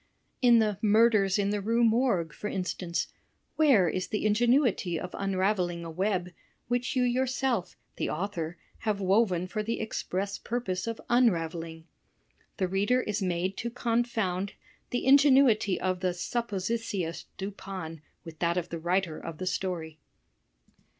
In 0.41 0.57
the 0.57 0.79
'Murders 0.81 1.37
in 1.37 1.51
the 1.51 1.61
Rue 1.61 1.83
Morgue,' 1.83 2.33
for 2.33 2.47
instance, 2.47 3.07
where 3.55 3.87
is 3.87 4.07
the 4.07 4.25
ingenuity 4.25 4.99
of 4.99 5.13
imraveling 5.13 5.85
a 5.85 5.91
web 5.91 6.31
which 6.67 6.95
you 6.95 7.03
yourself 7.03 7.77
(the 7.97 8.09
author) 8.09 8.57
have 8.79 8.99
woven 8.99 9.45
for 9.45 9.61
the 9.61 9.79
express 9.79 10.39
purpose 10.39 10.87
of 10.87 10.99
imraveling? 11.07 11.83
The 12.57 12.67
reader 12.67 13.01
is 13.01 13.21
made 13.21 13.55
to 13.57 13.69
confound 13.69 14.53
the 14.89 15.05
ingenuity 15.05 15.79
of 15.79 15.99
the 15.99 16.15
supposititious 16.15 17.25
Dupin 17.37 18.01
with 18.23 18.39
that 18.39 18.57
of 18.57 18.69
the 18.69 18.79
writer 18.79 19.19
of 19.19 19.37
the 19.37 19.45
story." 19.45 19.99